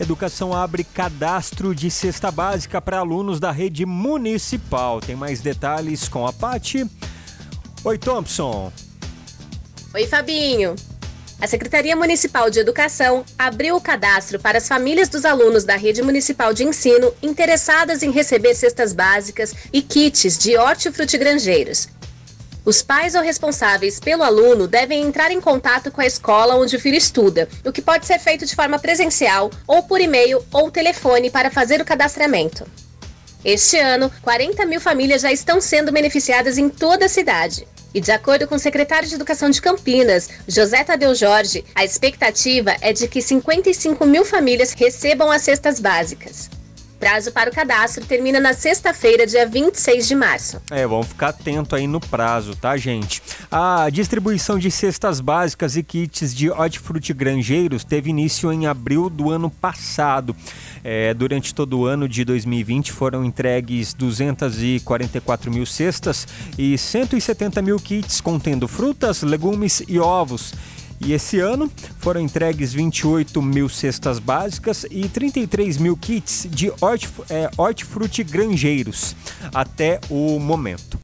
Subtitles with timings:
[0.00, 5.00] Educação abre cadastro de cesta básica para alunos da rede municipal.
[5.00, 6.86] Tem mais detalhes com a Pati.
[7.84, 8.72] Oi, Thompson.
[9.94, 10.74] Oi, Fabinho.
[11.40, 16.00] A Secretaria Municipal de Educação abriu o cadastro para as famílias dos alunos da rede
[16.00, 21.88] municipal de ensino interessadas em receber cestas básicas e kits de hortifrutigranjeiros.
[22.64, 26.80] Os pais ou responsáveis pelo aluno devem entrar em contato com a escola onde o
[26.80, 31.30] filho estuda, o que pode ser feito de forma presencial ou por e-mail ou telefone
[31.30, 32.66] para fazer o cadastramento.
[33.44, 37.68] Este ano, 40 mil famílias já estão sendo beneficiadas em toda a cidade.
[37.92, 42.74] E de acordo com o secretário de Educação de Campinas, José Tadeu Jorge, a expectativa
[42.80, 46.48] é de que 55 mil famílias recebam as cestas básicas.
[47.04, 50.62] Prazo para o cadastro termina na sexta-feira, dia 26 de março.
[50.70, 53.22] É, vamos ficar atento aí no prazo, tá, gente?
[53.50, 59.30] A distribuição de cestas básicas e kits de hortifruti granjeiros teve início em abril do
[59.30, 60.34] ano passado.
[60.82, 66.26] É, durante todo o ano de 2020 foram entregues 244 mil cestas
[66.56, 70.54] e 170 mil kits contendo frutas, legumes e ovos.
[71.04, 76.72] E esse ano foram entregues 28 mil cestas básicas e 33 mil kits de
[77.58, 79.14] hortifruti é, granjeiros
[79.52, 80.98] até o momento.